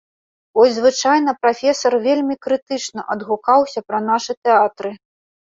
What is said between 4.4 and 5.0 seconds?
тэатры.